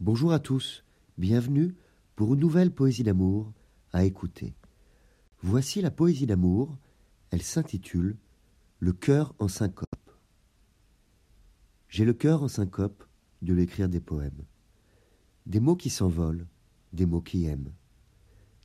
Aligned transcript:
Bonjour 0.00 0.32
à 0.32 0.38
tous, 0.38 0.84
bienvenue 1.16 1.74
pour 2.14 2.34
une 2.34 2.38
nouvelle 2.38 2.70
poésie 2.70 3.02
d'amour 3.02 3.52
à 3.92 4.04
écouter. 4.04 4.54
Voici 5.42 5.80
la 5.80 5.90
poésie 5.90 6.24
d'amour, 6.24 6.78
elle 7.32 7.42
s'intitule 7.42 8.16
Le 8.78 8.92
cœur 8.92 9.34
en 9.40 9.48
syncope. 9.48 9.88
J'ai 11.88 12.04
le 12.04 12.12
cœur 12.12 12.44
en 12.44 12.48
syncope 12.48 13.02
de 13.42 13.52
l'écrire 13.52 13.88
des 13.88 13.98
poèmes. 13.98 14.44
Des 15.46 15.58
mots 15.58 15.74
qui 15.74 15.90
s'envolent, 15.90 16.46
des 16.92 17.04
mots 17.04 17.20
qui 17.20 17.46
aiment, 17.46 17.72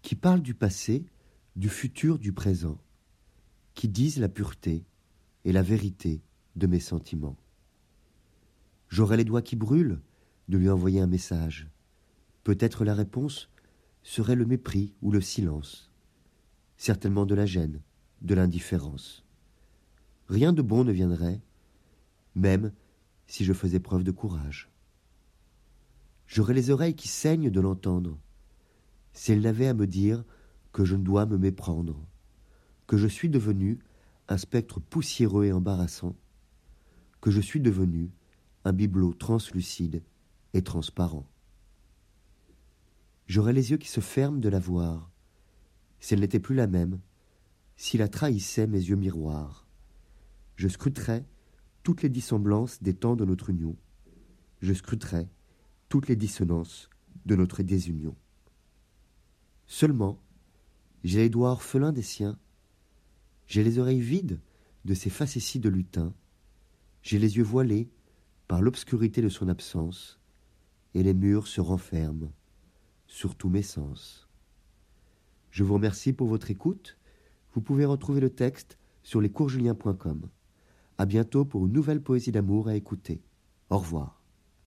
qui 0.04 0.14
parlent 0.14 0.44
du 0.44 0.54
passé, 0.54 1.04
du 1.56 1.68
futur, 1.68 2.20
du 2.20 2.32
présent, 2.32 2.78
qui 3.74 3.88
disent 3.88 4.20
la 4.20 4.30
pureté 4.30 4.86
et 5.46 5.52
la 5.52 5.64
vérité 5.64 6.22
de 6.56 6.68
mes 6.68 6.80
sentiments. 6.80 7.38
J'aurai 8.88 9.18
les 9.18 9.26
doigts 9.26 9.42
qui 9.42 9.56
brûlent 9.56 10.00
de 10.50 10.58
lui 10.58 10.70
envoyer 10.70 11.00
un 11.00 11.08
message. 11.08 11.70
Peut-être 12.44 12.84
la 12.84 12.94
réponse 12.94 13.50
serait 14.04 14.36
le 14.36 14.46
mépris 14.46 14.94
ou 15.02 15.12
le 15.12 15.22
silence. 15.22 15.92
Certainement 16.78 17.26
de 17.26 17.36
la 17.36 17.46
gêne, 17.46 17.82
de 18.22 18.36
l'indifférence. 18.36 19.26
Rien 20.28 20.54
de 20.54 20.62
bon 20.62 20.84
ne 20.84 20.92
viendrait, 20.92 21.42
même 22.36 22.74
si 23.28 23.46
je 23.46 23.54
faisais 23.54 23.80
preuve 23.80 24.04
de 24.04 24.12
courage. 24.12 24.70
J'aurais 26.28 26.54
les 26.54 26.70
oreilles 26.70 26.96
qui 26.96 27.08
saignent 27.08 27.52
de 27.52 27.62
l'entendre, 27.62 28.18
si 29.14 29.32
elle 29.32 29.42
n'avait 29.42 29.68
à 29.68 29.74
me 29.74 29.88
dire 29.88 30.24
que 30.72 30.84
je 30.84 30.96
ne 30.96 31.04
dois 31.04 31.26
me 31.26 31.38
méprendre, 31.38 32.06
que 32.88 32.98
je 32.98 33.08
suis 33.08 33.30
devenu 33.30 33.80
un 34.28 34.38
spectre 34.38 34.80
poussiéreux 34.80 35.46
et 35.46 35.52
embarrassant, 35.52 36.16
que 37.22 37.32
je 37.32 37.42
suis 37.42 37.62
devenu 37.62 38.12
un 38.66 38.74
bibelot 38.74 39.14
translucide 39.14 40.02
et 40.54 40.62
transparent. 40.62 41.28
J'aurais 43.28 43.54
les 43.54 43.72
yeux 43.72 43.78
qui 43.78 43.88
se 43.90 44.02
ferment 44.02 44.40
de 44.40 44.50
la 44.50 44.60
voir, 44.60 45.12
si 46.00 46.14
elle 46.14 46.20
n'était 46.20 46.40
plus 46.40 46.56
la 46.56 46.68
même, 46.68 47.00
si 47.78 47.98
la 47.98 48.08
trahissait 48.08 48.68
mes 48.68 48.80
yeux 48.80 48.96
miroirs. 48.96 49.68
Je 50.56 50.68
scruterais 50.68 51.26
toutes 51.82 52.02
les 52.02 52.10
dissemblances 52.10 52.82
des 52.82 52.94
temps 52.94 53.16
de 53.16 53.26
notre 53.26 53.50
union. 53.50 53.76
Je 54.62 54.74
scruterais 54.74 55.30
toutes 55.90 56.08
les 56.08 56.16
dissonances 56.16 56.90
de 57.26 57.36
notre 57.36 57.64
désunion. 57.64 58.16
Seulement, 59.68 60.22
j'ai 61.04 61.20
les 61.20 61.30
doigts 61.30 61.52
orphelins 61.52 61.92
des 61.92 62.02
siens, 62.02 62.38
j'ai 63.48 63.64
les 63.64 63.80
oreilles 63.80 64.02
vides 64.02 64.40
de 64.86 64.94
ces 64.94 65.10
facéties 65.10 65.60
de 65.60 65.70
lutin, 65.70 66.14
j'ai 67.02 67.20
les 67.20 67.38
yeux 67.38 67.44
voilés 67.44 67.90
par 68.48 68.62
l'obscurité 68.62 69.22
de 69.22 69.30
son 69.30 69.50
absence, 69.50 70.20
et 70.94 71.04
les 71.04 71.14
murs 71.14 71.48
se 71.48 71.62
renferment 71.62 72.32
sur 73.08 73.36
tous 73.36 73.50
mes 73.50 73.62
sens. 73.62 74.28
Je 75.52 75.64
vous 75.64 75.76
remercie 75.76 76.14
pour 76.14 76.28
votre 76.28 76.50
écoute. 76.50 76.98
Vous 77.54 77.62
pouvez 77.62 77.86
retrouver 77.86 78.22
le 78.22 78.30
texte 78.30 78.78
sur 79.04 79.22
lescoursjulien.com. 79.22 80.30
À 80.98 81.06
bientôt 81.06 81.46
pour 81.46 81.66
une 81.66 81.74
nouvelle 81.74 82.02
poésie 82.02 82.32
d'amour 82.32 82.68
à 82.68 82.76
écouter. 82.76 83.22
Au 83.70 83.78
revoir. 83.78 84.23